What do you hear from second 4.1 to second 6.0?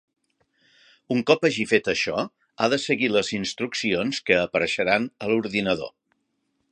que apareixeran a l'ordinador.